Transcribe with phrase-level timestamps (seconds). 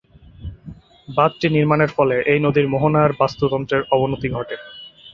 [1.07, 4.55] বাঁধটি নির্মাণের ফলে এই নদীর মোহনার বাস্তুতন্ত্রের অবনতি ঘটে।